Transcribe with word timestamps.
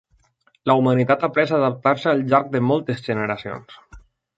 La 0.69 0.75
humanitat 0.79 1.27
ha 1.27 1.29
après 1.35 1.53
a 1.53 1.57
adaptar-se 1.59 2.13
al 2.15 2.27
llarg 2.33 2.51
de 2.59 2.67
moltes 2.73 3.09
generacions. 3.11 3.83